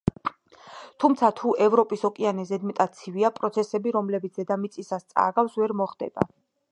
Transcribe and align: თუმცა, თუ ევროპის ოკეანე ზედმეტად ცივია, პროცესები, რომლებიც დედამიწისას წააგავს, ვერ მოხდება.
თუმცა, 1.03 1.27
თუ 1.41 1.51
ევროპის 1.65 2.05
ოკეანე 2.09 2.45
ზედმეტად 2.51 2.97
ცივია, 3.01 3.31
პროცესები, 3.37 3.93
რომლებიც 3.99 4.41
დედამიწისას 4.43 5.07
წააგავს, 5.13 5.59
ვერ 5.63 5.77
მოხდება. 5.83 6.27